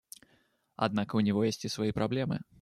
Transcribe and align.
Однако 0.77 1.15
у 1.15 1.19
него 1.19 1.43
есть 1.43 1.63
и 1.65 1.67
свои 1.67 1.91
проблемы. 1.91 2.41